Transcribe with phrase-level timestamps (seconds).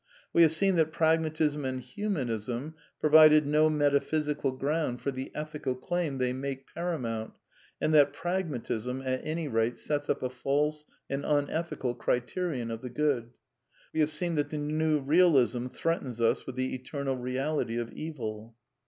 [0.33, 5.75] We have seen that Pragmatism and Humanism provided no metaphy sical ground for the ethical
[5.75, 7.33] claim they make paramount,
[7.79, 12.89] and that Pragmatism, at any rate, sets up a false and unethical criterion of the
[12.89, 13.29] Good.
[13.93, 18.55] We have seen that the New Kealism threatens us with the eternal reality of evil.